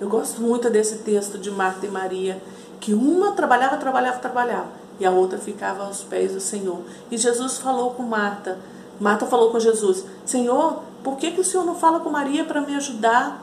Eu 0.00 0.08
gosto 0.08 0.42
muito 0.42 0.68
desse 0.68 0.98
texto 0.98 1.38
de 1.38 1.50
Marta 1.50 1.86
e 1.86 1.90
Maria, 1.90 2.42
que 2.80 2.92
uma 2.92 3.32
trabalhava, 3.32 3.78
trabalhava, 3.78 4.18
trabalhava, 4.18 4.68
e 5.00 5.06
a 5.06 5.10
outra 5.10 5.38
ficava 5.38 5.84
aos 5.84 6.02
pés 6.02 6.32
do 6.32 6.40
Senhor. 6.40 6.80
E 7.10 7.16
Jesus 7.16 7.58
falou 7.58 7.92
com 7.92 8.02
Marta. 8.02 8.58
Marta 9.00 9.26
falou 9.26 9.50
com 9.50 9.58
Jesus: 9.58 10.04
Senhor, 10.24 10.82
por 11.02 11.16
que, 11.16 11.30
que 11.30 11.40
o 11.40 11.44
Senhor 11.44 11.64
não 11.64 11.74
fala 11.74 12.00
com 12.00 12.10
Maria 12.10 12.44
para 12.44 12.60
me 12.60 12.76
ajudar? 12.76 13.42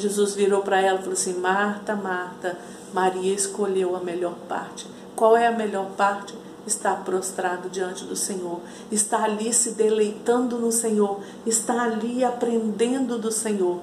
Jesus 0.00 0.34
virou 0.34 0.62
para 0.62 0.80
ela 0.80 0.98
e 0.98 1.02
falou 1.02 1.12
assim: 1.12 1.34
Marta, 1.34 1.94
Marta, 1.94 2.58
Maria 2.92 3.34
escolheu 3.34 3.94
a 3.94 4.00
melhor 4.00 4.34
parte. 4.48 4.86
Qual 5.14 5.36
é 5.36 5.46
a 5.46 5.52
melhor 5.52 5.90
parte? 5.90 6.34
Estar 6.66 7.04
prostrado 7.04 7.68
diante 7.68 8.04
do 8.04 8.14
Senhor, 8.14 8.60
está 8.92 9.24
ali 9.24 9.52
se 9.52 9.72
deleitando 9.72 10.58
no 10.58 10.70
Senhor, 10.70 11.20
está 11.46 11.82
ali 11.82 12.22
aprendendo 12.22 13.18
do 13.18 13.32
Senhor. 13.32 13.80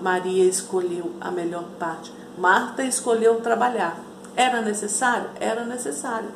Maria 0.00 0.44
escolheu 0.44 1.12
a 1.20 1.30
melhor 1.30 1.64
parte. 1.78 2.12
Marta 2.38 2.82
escolheu 2.82 3.40
trabalhar. 3.40 4.00
Era 4.34 4.62
necessário? 4.62 5.30
Era 5.38 5.64
necessário. 5.64 6.30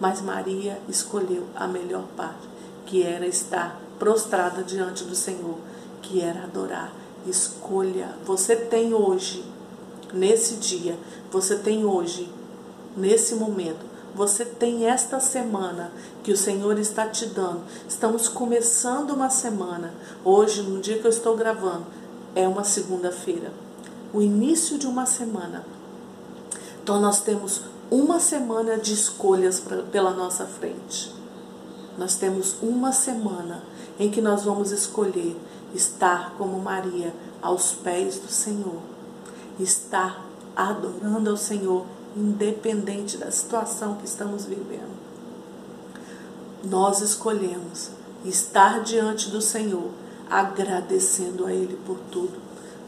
Mas 0.00 0.22
Maria 0.22 0.78
escolheu 0.88 1.46
a 1.54 1.66
melhor 1.68 2.04
parte, 2.16 2.48
que 2.86 3.02
era 3.02 3.26
estar 3.26 3.78
prostrada 3.98 4.62
diante 4.62 5.04
do 5.04 5.14
Senhor, 5.14 5.58
que 6.00 6.22
era 6.22 6.44
adorar 6.44 6.99
Escolha. 7.26 8.14
Você 8.24 8.56
tem 8.56 8.94
hoje, 8.94 9.44
nesse 10.12 10.54
dia, 10.54 10.98
você 11.30 11.56
tem 11.56 11.84
hoje, 11.84 12.32
nesse 12.96 13.34
momento, 13.34 13.84
você 14.14 14.44
tem 14.44 14.86
esta 14.86 15.20
semana 15.20 15.92
que 16.22 16.32
o 16.32 16.36
Senhor 16.36 16.78
está 16.78 17.06
te 17.06 17.26
dando. 17.26 17.62
Estamos 17.88 18.28
começando 18.28 19.10
uma 19.10 19.30
semana. 19.30 19.94
Hoje, 20.24 20.62
no 20.62 20.80
dia 20.80 20.98
que 20.98 21.06
eu 21.06 21.10
estou 21.10 21.36
gravando, 21.36 21.86
é 22.34 22.48
uma 22.48 22.64
segunda-feira. 22.64 23.52
O 24.12 24.20
início 24.20 24.78
de 24.78 24.86
uma 24.86 25.06
semana. 25.06 25.64
Então, 26.82 27.00
nós 27.00 27.20
temos 27.20 27.62
uma 27.90 28.18
semana 28.18 28.78
de 28.78 28.92
escolhas 28.92 29.62
pela 29.92 30.10
nossa 30.12 30.44
frente. 30.44 31.12
Nós 31.96 32.16
temos 32.16 32.56
uma 32.62 32.92
semana 32.92 33.62
em 33.98 34.10
que 34.10 34.20
nós 34.20 34.42
vamos 34.44 34.72
escolher 34.72 35.36
estar 35.74 36.34
como 36.36 36.60
Maria 36.60 37.14
aos 37.40 37.72
pés 37.72 38.18
do 38.18 38.28
Senhor, 38.28 38.80
estar 39.58 40.24
adorando 40.56 41.30
ao 41.30 41.36
Senhor, 41.36 41.86
independente 42.16 43.16
da 43.16 43.30
situação 43.30 43.96
que 43.96 44.04
estamos 44.04 44.44
vivendo. 44.44 44.98
Nós 46.64 47.00
escolhemos 47.00 47.90
estar 48.24 48.82
diante 48.82 49.30
do 49.30 49.40
Senhor, 49.40 49.90
agradecendo 50.28 51.46
a 51.46 51.52
Ele 51.52 51.78
por 51.86 51.98
tudo. 52.10 52.38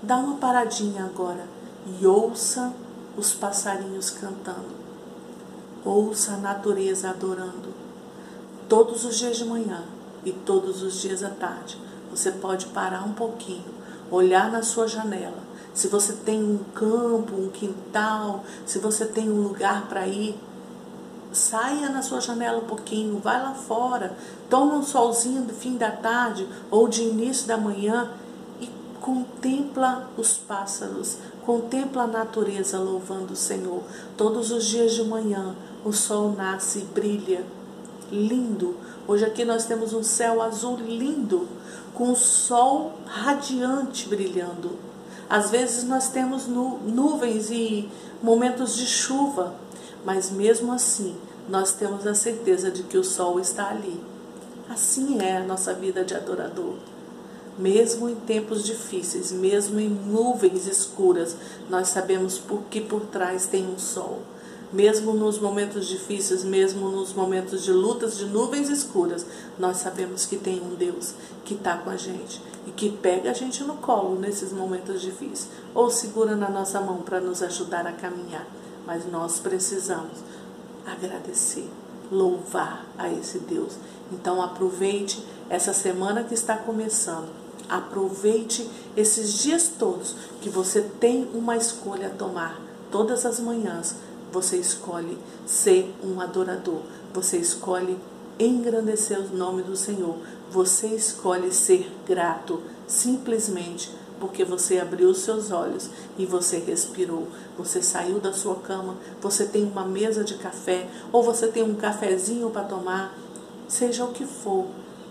Dá 0.02 0.16
uma 0.16 0.36
paradinha 0.36 1.04
agora 1.04 1.46
e 1.86 2.06
ouça 2.06 2.72
os 3.16 3.32
passarinhos 3.32 4.10
cantando. 4.10 4.82
Ouça 5.84 6.32
a 6.32 6.36
natureza 6.36 7.10
adorando. 7.10 7.72
Todos 8.68 9.04
os 9.04 9.18
dias 9.18 9.36
de 9.36 9.44
manhã 9.44 9.84
e 10.24 10.32
todos 10.32 10.82
os 10.82 11.00
dias 11.00 11.22
à 11.22 11.30
tarde, 11.30 11.78
você 12.12 12.30
pode 12.30 12.66
parar 12.66 13.04
um 13.04 13.14
pouquinho, 13.14 13.64
olhar 14.10 14.52
na 14.52 14.62
sua 14.62 14.86
janela. 14.86 15.42
Se 15.72 15.88
você 15.88 16.12
tem 16.12 16.44
um 16.44 16.58
campo, 16.74 17.34
um 17.34 17.48
quintal, 17.48 18.44
se 18.66 18.78
você 18.78 19.06
tem 19.06 19.30
um 19.30 19.40
lugar 19.40 19.88
para 19.88 20.06
ir, 20.06 20.38
saia 21.32 21.88
na 21.88 22.02
sua 22.02 22.20
janela 22.20 22.58
um 22.58 22.66
pouquinho, 22.66 23.18
vai 23.18 23.42
lá 23.42 23.54
fora, 23.54 24.14
toma 24.50 24.74
um 24.74 24.82
solzinho 24.82 25.42
do 25.42 25.54
fim 25.54 25.78
da 25.78 25.90
tarde 25.90 26.46
ou 26.70 26.86
de 26.86 27.02
início 27.02 27.46
da 27.46 27.56
manhã 27.56 28.10
e 28.60 28.68
contempla 29.00 30.10
os 30.18 30.36
pássaros, 30.36 31.16
contempla 31.46 32.02
a 32.02 32.06
natureza 32.06 32.78
louvando 32.78 33.32
o 33.32 33.36
Senhor. 33.36 33.82
Todos 34.18 34.50
os 34.50 34.66
dias 34.66 34.92
de 34.92 35.02
manhã 35.04 35.56
o 35.82 35.92
sol 35.92 36.32
nasce 36.32 36.80
e 36.80 36.84
brilha. 36.84 37.44
Lindo. 38.10 38.76
Hoje 39.08 39.24
aqui 39.24 39.42
nós 39.42 39.64
temos 39.64 39.94
um 39.94 40.02
céu 40.02 40.42
azul 40.42 40.76
lindo, 40.76 41.48
com 41.94 42.12
o 42.12 42.16
sol 42.16 42.92
radiante 43.06 44.08
brilhando. 44.08 44.78
Às 45.28 45.50
vezes 45.50 45.84
nós 45.84 46.08
temos 46.08 46.46
nu 46.46 46.78
nuvens 46.78 47.50
e 47.50 47.88
momentos 48.22 48.76
de 48.76 48.86
chuva, 48.86 49.54
mas 50.04 50.30
mesmo 50.30 50.72
assim 50.72 51.16
nós 51.48 51.72
temos 51.72 52.06
a 52.06 52.14
certeza 52.14 52.70
de 52.70 52.82
que 52.82 52.98
o 52.98 53.04
sol 53.04 53.40
está 53.40 53.70
ali. 53.70 54.00
Assim 54.68 55.20
é 55.20 55.38
a 55.38 55.44
nossa 55.44 55.74
vida 55.74 56.04
de 56.04 56.14
adorador. 56.14 56.76
Mesmo 57.58 58.08
em 58.08 58.14
tempos 58.14 58.64
difíceis, 58.64 59.30
mesmo 59.30 59.78
em 59.78 59.88
nuvens 59.88 60.66
escuras, 60.66 61.36
nós 61.68 61.88
sabemos 61.88 62.38
por 62.38 62.62
que 62.70 62.80
por 62.80 63.02
trás 63.02 63.46
tem 63.46 63.66
um 63.66 63.78
sol. 63.78 64.22
Mesmo 64.72 65.12
nos 65.12 65.38
momentos 65.38 65.86
difíceis, 65.86 66.42
mesmo 66.42 66.88
nos 66.88 67.12
momentos 67.12 67.62
de 67.62 67.72
lutas 67.72 68.16
de 68.16 68.24
nuvens 68.24 68.70
escuras, 68.70 69.26
nós 69.58 69.76
sabemos 69.76 70.24
que 70.24 70.36
tem 70.36 70.62
um 70.62 70.74
Deus 70.74 71.14
que 71.44 71.54
está 71.54 71.76
com 71.76 71.90
a 71.90 71.96
gente 71.96 72.40
e 72.66 72.70
que 72.70 72.90
pega 72.90 73.30
a 73.30 73.34
gente 73.34 73.62
no 73.64 73.74
colo 73.74 74.18
nesses 74.18 74.52
momentos 74.52 75.02
difíceis 75.02 75.48
ou 75.74 75.90
segura 75.90 76.34
na 76.34 76.48
nossa 76.48 76.80
mão 76.80 77.02
para 77.02 77.20
nos 77.20 77.42
ajudar 77.42 77.86
a 77.86 77.92
caminhar 77.92 78.46
mas 78.86 79.10
nós 79.10 79.38
precisamos 79.38 80.18
agradecer, 80.86 81.68
louvar 82.10 82.84
a 82.98 83.08
esse 83.08 83.38
Deus. 83.38 83.74
Então 84.10 84.42
aproveite 84.42 85.24
essa 85.48 85.72
semana 85.72 86.24
que 86.24 86.34
está 86.34 86.56
começando. 86.56 87.28
Aproveite 87.68 88.68
esses 88.96 89.34
dias 89.34 89.70
todos 89.78 90.14
que 90.40 90.50
você 90.50 90.82
tem 90.82 91.28
uma 91.32 91.56
escolha 91.56 92.08
a 92.08 92.10
tomar. 92.10 92.60
Todas 92.90 93.24
as 93.24 93.40
manhãs 93.40 93.96
você 94.32 94.56
escolhe 94.56 95.18
ser 95.46 95.94
um 96.02 96.20
adorador. 96.20 96.80
Você 97.12 97.36
escolhe 97.36 97.98
engrandecer 98.38 99.20
o 99.20 99.36
nome 99.36 99.62
do 99.62 99.76
Senhor. 99.76 100.16
Você 100.50 100.88
escolhe 100.88 101.52
ser 101.52 101.92
grato 102.06 102.62
simplesmente 102.86 103.90
porque 104.22 104.44
você 104.44 104.78
abriu 104.78 105.08
os 105.08 105.18
seus 105.18 105.50
olhos 105.50 105.90
e 106.16 106.24
você 106.24 106.58
respirou. 106.58 107.26
Você 107.58 107.82
saiu 107.82 108.20
da 108.20 108.32
sua 108.32 108.54
cama, 108.54 108.96
você 109.20 109.44
tem 109.44 109.64
uma 109.64 109.84
mesa 109.84 110.22
de 110.22 110.34
café 110.34 110.88
ou 111.10 111.24
você 111.24 111.48
tem 111.48 111.64
um 111.64 111.74
cafezinho 111.74 112.48
para 112.50 112.62
tomar, 112.62 113.18
seja 113.66 114.04
o 114.04 114.12
que 114.12 114.24
for, 114.24 114.68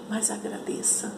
mas 0.09 0.31
agradeça. 0.31 1.11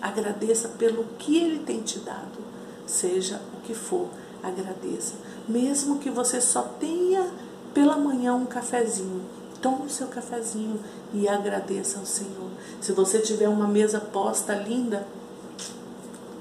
Agradeça 0.00 0.68
pelo 0.68 1.04
que 1.18 1.36
ele 1.36 1.58
tem 1.58 1.80
te 1.82 1.98
dado. 1.98 2.38
Seja 2.86 3.40
o 3.54 3.60
que 3.62 3.74
for, 3.74 4.08
agradeça. 4.40 5.14
Mesmo 5.48 5.98
que 5.98 6.10
você 6.10 6.40
só 6.40 6.62
tenha 6.62 7.28
pela 7.74 7.96
manhã 7.96 8.34
um 8.34 8.46
cafezinho, 8.46 9.22
tome 9.60 9.86
o 9.86 9.90
seu 9.90 10.08
cafezinho 10.08 10.80
e 11.12 11.28
agradeça 11.28 11.98
ao 11.98 12.06
Senhor. 12.06 12.50
Se 12.80 12.92
você 12.92 13.20
tiver 13.20 13.48
uma 13.48 13.66
mesa 13.66 14.00
posta 14.00 14.54
linda, 14.54 15.06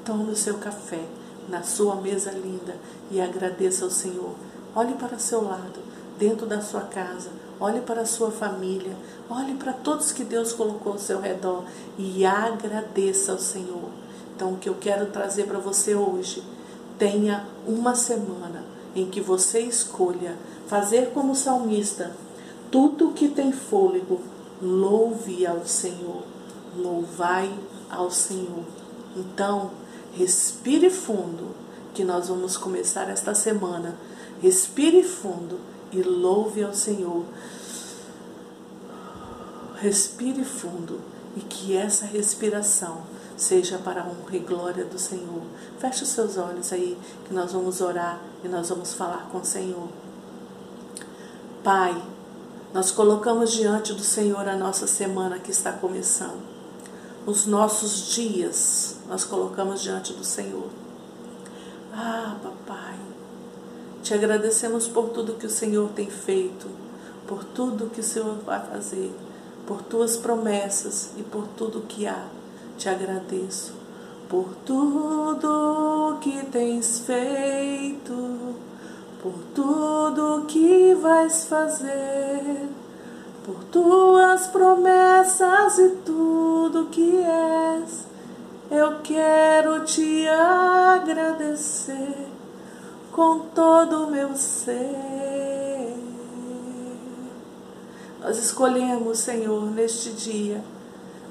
Tome 0.03 0.31
o 0.31 0.35
seu 0.35 0.57
café 0.57 1.05
na 1.47 1.61
sua 1.61 1.95
mesa 1.95 2.31
linda 2.31 2.75
e 3.11 3.21
agradeça 3.21 3.85
ao 3.85 3.91
Senhor. 3.91 4.33
Olhe 4.75 4.95
para 4.95 5.19
seu 5.19 5.43
lado, 5.43 5.79
dentro 6.17 6.47
da 6.47 6.59
sua 6.59 6.81
casa, 6.81 7.29
olhe 7.59 7.81
para 7.81 8.01
a 8.01 8.05
sua 8.05 8.31
família, 8.31 8.95
olhe 9.29 9.53
para 9.53 9.73
todos 9.73 10.11
que 10.11 10.23
Deus 10.23 10.53
colocou 10.53 10.93
ao 10.93 10.99
seu 10.99 11.21
redor 11.21 11.65
e 11.99 12.25
agradeça 12.25 13.31
ao 13.31 13.37
Senhor. 13.37 13.89
Então, 14.35 14.53
o 14.53 14.57
que 14.57 14.69
eu 14.69 14.75
quero 14.79 15.05
trazer 15.07 15.43
para 15.43 15.59
você 15.59 15.93
hoje, 15.93 16.43
tenha 16.97 17.45
uma 17.67 17.93
semana 17.93 18.63
em 18.95 19.05
que 19.09 19.21
você 19.21 19.59
escolha 19.59 20.35
fazer 20.67 21.11
como 21.13 21.35
salmista, 21.35 22.15
tudo 22.69 23.11
que 23.11 23.27
tem 23.27 23.51
fôlego, 23.51 24.21
louve 24.61 25.45
ao 25.45 25.65
Senhor, 25.65 26.23
louvai 26.77 27.51
ao 27.89 28.09
Senhor. 28.09 28.63
Então, 29.15 29.71
Respire 30.13 30.89
fundo, 30.89 31.55
que 31.93 32.03
nós 32.03 32.27
vamos 32.27 32.57
começar 32.57 33.09
esta 33.09 33.33
semana. 33.33 33.95
Respire 34.41 35.03
fundo 35.03 35.57
e 35.91 36.01
louve 36.01 36.63
ao 36.63 36.73
Senhor. 36.73 37.23
Respire 39.79 40.43
fundo 40.43 40.99
e 41.37 41.39
que 41.39 41.75
essa 41.75 42.05
respiração 42.05 43.03
seja 43.41 43.77
para 43.77 44.01
a 44.01 44.05
honra 44.05 44.35
e 44.35 44.39
glória 44.39 44.85
do 44.85 44.99
Senhor. 44.99 45.41
Feche 45.79 46.03
os 46.03 46.09
seus 46.09 46.37
olhos 46.37 46.71
aí, 46.71 46.97
que 47.25 47.33
nós 47.33 47.51
vamos 47.51 47.81
orar 47.81 48.19
e 48.43 48.47
nós 48.47 48.69
vamos 48.69 48.93
falar 48.93 49.29
com 49.31 49.39
o 49.39 49.45
Senhor. 49.45 49.89
Pai, 51.63 52.01
nós 52.73 52.91
colocamos 52.91 53.51
diante 53.51 53.93
do 53.93 54.03
Senhor 54.03 54.47
a 54.47 54.55
nossa 54.55 54.87
semana 54.87 55.39
que 55.39 55.51
está 55.51 55.71
começando 55.71 56.51
os 57.25 57.45
nossos 57.45 58.13
dias 58.13 58.95
nós 59.07 59.23
colocamos 59.23 59.81
diante 59.81 60.13
do 60.13 60.23
Senhor. 60.23 60.69
Ah, 61.93 62.35
papai, 62.41 62.97
te 64.01 64.13
agradecemos 64.13 64.87
por 64.87 65.09
tudo 65.09 65.35
que 65.35 65.45
o 65.45 65.49
Senhor 65.49 65.89
tem 65.89 66.09
feito, 66.09 66.67
por 67.27 67.43
tudo 67.43 67.89
que 67.89 67.99
o 67.99 68.03
Senhor 68.03 68.37
vai 68.45 68.65
fazer, 68.65 69.13
por 69.67 69.83
tuas 69.83 70.17
promessas 70.17 71.11
e 71.17 71.21
por 71.21 71.45
tudo 71.55 71.81
que 71.81 72.07
há. 72.07 72.25
Te 72.77 72.89
agradeço 72.89 73.73
por 74.27 74.49
tudo 74.65 76.17
que 76.21 76.45
tens 76.45 76.99
feito, 76.99 78.55
por 79.21 79.33
tudo 79.53 80.45
que 80.47 80.95
vais 80.95 81.45
fazer 81.45 82.69
por 83.45 83.63
tuas 83.65 84.47
promessas 84.47 85.77
e 85.79 85.89
tudo 86.05 86.87
que 86.91 87.17
és. 87.17 88.05
Eu 88.69 88.99
quero 89.01 89.83
te 89.83 90.27
agradecer 90.27 92.27
com 93.11 93.39
todo 93.53 94.05
o 94.05 94.11
meu 94.11 94.35
ser. 94.35 95.95
Nós 98.21 98.37
escolhemos, 98.37 99.17
Senhor, 99.17 99.65
neste 99.71 100.11
dia, 100.11 100.63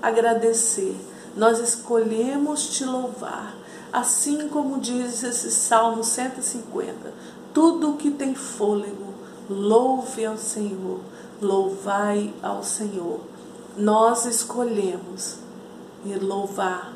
agradecer. 0.02 0.96
Nós 1.36 1.58
escolhemos 1.58 2.68
te 2.70 2.84
louvar. 2.84 3.56
Assim 3.92 4.48
como 4.48 4.78
diz 4.78 5.24
esse 5.24 5.50
Salmo 5.50 6.04
150, 6.04 7.12
tudo 7.52 7.96
que 7.96 8.10
tem 8.10 8.34
fôlego, 8.34 9.14
louve 9.48 10.24
ao 10.24 10.36
Senhor 10.36 11.00
louvai 11.40 12.32
ao 12.42 12.62
Senhor. 12.62 13.20
Nós 13.76 14.26
escolhemos 14.26 15.36
e 16.04 16.14
louvar, 16.14 16.92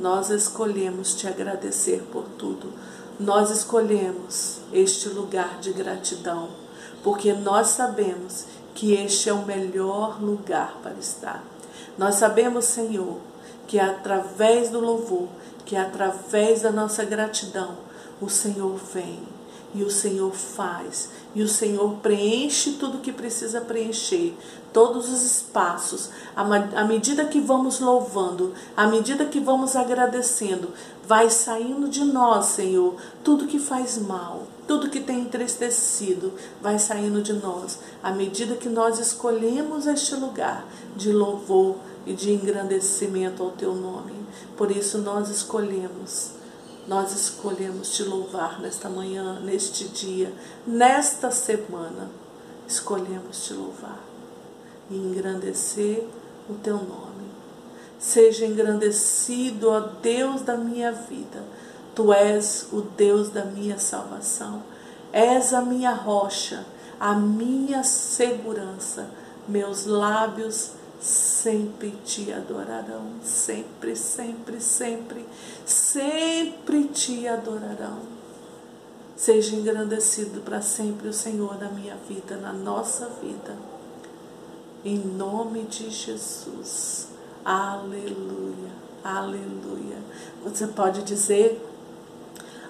nós 0.00 0.30
escolhemos 0.30 1.14
te 1.14 1.28
agradecer 1.28 2.02
por 2.10 2.24
tudo. 2.38 2.72
Nós 3.20 3.50
escolhemos 3.50 4.58
este 4.72 5.08
lugar 5.10 5.58
de 5.60 5.72
gratidão, 5.72 6.48
porque 7.04 7.32
nós 7.32 7.68
sabemos 7.68 8.46
que 8.74 8.94
este 8.94 9.28
é 9.28 9.32
o 9.32 9.44
melhor 9.44 10.22
lugar 10.22 10.78
para 10.82 10.94
estar. 10.94 11.44
Nós 11.98 12.14
sabemos, 12.14 12.64
Senhor, 12.64 13.18
que 13.72 13.78
é 13.78 13.84
através 13.84 14.68
do 14.68 14.80
louvor, 14.80 15.28
que 15.64 15.74
é 15.74 15.80
através 15.80 16.60
da 16.60 16.70
nossa 16.70 17.06
gratidão, 17.06 17.78
o 18.20 18.28
Senhor 18.28 18.76
vem 18.92 19.18
e 19.74 19.82
o 19.82 19.90
Senhor 19.90 20.30
faz 20.34 21.08
e 21.34 21.42
o 21.42 21.48
Senhor 21.48 21.94
preenche 22.02 22.72
tudo 22.72 22.98
que 22.98 23.10
precisa 23.10 23.62
preencher, 23.62 24.36
todos 24.74 25.10
os 25.10 25.22
espaços, 25.22 26.10
à 26.36 26.84
medida 26.84 27.24
que 27.24 27.40
vamos 27.40 27.80
louvando, 27.80 28.52
à 28.76 28.86
medida 28.86 29.24
que 29.24 29.40
vamos 29.40 29.74
agradecendo, 29.74 30.68
vai 31.08 31.30
saindo 31.30 31.88
de 31.88 32.04
nós, 32.04 32.44
Senhor, 32.48 32.96
tudo 33.24 33.46
que 33.46 33.58
faz 33.58 33.96
mal, 33.96 34.42
tudo 34.68 34.90
que 34.90 35.00
tem 35.00 35.20
entristecido, 35.20 36.34
vai 36.60 36.78
saindo 36.78 37.22
de 37.22 37.32
nós, 37.32 37.78
à 38.02 38.10
medida 38.10 38.54
que 38.54 38.68
nós 38.68 38.98
escolhemos 38.98 39.86
este 39.86 40.14
lugar 40.14 40.66
de 40.94 41.10
louvor, 41.10 41.76
e 42.06 42.14
de 42.14 42.32
engrandecimento 42.32 43.42
ao 43.42 43.50
teu 43.50 43.74
nome. 43.74 44.14
Por 44.56 44.70
isso 44.70 44.98
nós 44.98 45.28
escolhemos, 45.28 46.32
nós 46.86 47.12
escolhemos 47.12 47.94
te 47.94 48.02
louvar 48.02 48.60
nesta 48.60 48.88
manhã, 48.88 49.40
neste 49.40 49.88
dia, 49.88 50.32
nesta 50.66 51.30
semana. 51.30 52.10
Escolhemos 52.66 53.44
te 53.44 53.54
louvar 53.54 54.00
e 54.90 54.96
engrandecer 54.96 56.06
o 56.48 56.54
teu 56.54 56.76
nome. 56.76 57.12
Seja 57.98 58.46
engrandecido, 58.46 59.70
ó 59.70 59.80
Deus 59.80 60.42
da 60.42 60.56
minha 60.56 60.90
vida. 60.90 61.42
Tu 61.94 62.12
és 62.12 62.66
o 62.72 62.80
Deus 62.80 63.28
da 63.28 63.44
minha 63.44 63.78
salvação. 63.78 64.62
És 65.12 65.52
a 65.52 65.60
minha 65.60 65.92
rocha, 65.92 66.64
a 66.98 67.14
minha 67.14 67.84
segurança. 67.84 69.08
Meus 69.46 69.86
lábios 69.86 70.70
sempre 71.02 71.90
te 72.04 72.32
adorarão, 72.32 73.16
sempre, 73.24 73.96
sempre, 73.96 74.60
sempre, 74.60 75.26
sempre 75.66 76.84
te 76.84 77.26
adorarão. 77.26 77.98
Seja 79.16 79.56
engrandecido 79.56 80.40
para 80.40 80.62
sempre 80.62 81.08
o 81.08 81.12
Senhor 81.12 81.58
na 81.58 81.68
minha 81.68 81.96
vida, 82.08 82.36
na 82.36 82.52
nossa 82.52 83.08
vida. 83.20 83.56
Em 84.84 84.98
nome 84.98 85.62
de 85.64 85.90
Jesus. 85.90 87.08
Aleluia, 87.44 88.70
aleluia. 89.02 89.98
Você 90.44 90.68
pode 90.68 91.02
dizer 91.02 91.60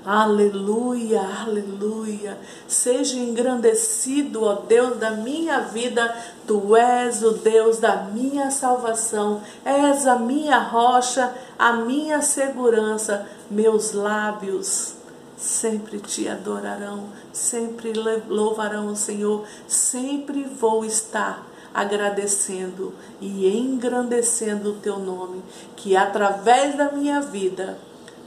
Aleluia, 0.04 1.22
aleluia. 1.46 2.36
Seja 2.66 3.16
engrandecido, 3.16 4.42
ó 4.42 4.54
Deus 4.54 4.98
da 4.98 5.12
minha 5.12 5.60
vida. 5.60 6.12
Tu 6.44 6.76
és 6.76 7.22
o 7.22 7.30
Deus 7.34 7.78
da 7.78 7.98
minha 8.12 8.50
salvação. 8.50 9.40
És 9.64 10.04
a 10.08 10.16
minha 10.16 10.58
rocha, 10.58 11.32
a 11.56 11.74
minha 11.74 12.20
segurança. 12.20 13.28
Meus 13.48 13.92
lábios 13.92 14.94
sempre 15.36 16.00
te 16.00 16.28
adorarão, 16.28 17.04
sempre 17.32 17.92
louvarão 18.28 18.88
o 18.88 18.96
Senhor. 18.96 19.44
Sempre 19.68 20.42
vou 20.42 20.84
estar 20.84 21.46
agradecendo 21.72 22.92
e 23.20 23.46
engrandecendo 23.56 24.70
o 24.70 24.78
teu 24.80 24.98
nome, 24.98 25.44
que 25.76 25.96
através 25.96 26.76
da 26.76 26.90
minha 26.90 27.20
vida 27.20 27.78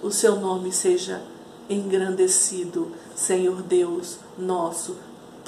o 0.02 0.10
seu 0.10 0.38
nome 0.38 0.72
seja 0.72 1.35
engrandecido, 1.70 2.92
Senhor 3.16 3.62
Deus 3.62 4.18
nosso, 4.38 4.98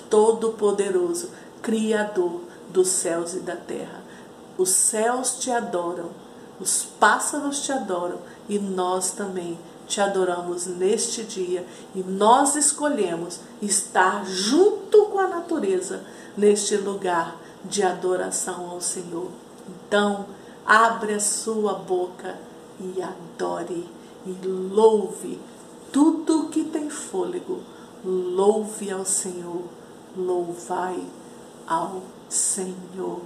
Todo-Poderoso, 0.10 1.30
Criador 1.62 2.42
dos 2.70 2.88
céus 2.88 3.34
e 3.34 3.40
da 3.40 3.56
terra. 3.56 4.02
Os 4.58 4.70
céus 4.70 5.38
te 5.40 5.52
adoram, 5.52 6.10
os 6.60 6.84
pássaros 7.00 7.62
te 7.62 7.72
adoram 7.72 8.20
e 8.50 8.58
nós 8.58 9.12
também 9.12 9.58
te 9.88 10.02
adoramos 10.02 10.66
neste 10.66 11.24
dia 11.24 11.66
e 11.96 12.00
nós 12.00 12.56
escolhemos 12.56 13.40
estar 13.62 14.26
junto 14.26 15.06
com 15.06 15.20
a 15.20 15.28
natureza 15.28 16.04
neste 16.36 16.76
lugar 16.76 17.38
de 17.64 17.84
adoração 17.84 18.70
ao 18.70 18.82
Senhor. 18.82 19.30
Então, 19.68 20.26
abre 20.66 21.14
a 21.14 21.20
sua 21.20 21.74
boca 21.74 22.38
e 22.80 23.02
adore 23.02 23.88
e 24.26 24.46
louve 24.46 25.40
tudo 25.98 26.50
que 26.50 26.64
tem 26.64 26.92
fôlego, 26.92 27.60
louve 28.06 28.92
ao 28.92 29.04
Senhor, 29.04 29.64
louvai 30.16 31.04
ao 31.66 32.04
Senhor. 32.30 33.22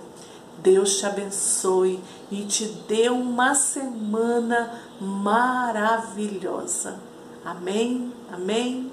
Deus 0.59 0.97
te 0.97 1.05
abençoe 1.05 1.99
e 2.31 2.45
te 2.45 2.67
dê 2.87 3.09
uma 3.09 3.53
semana 3.55 4.79
maravilhosa. 5.01 6.97
Amém? 7.43 8.13
Amém? 8.31 8.89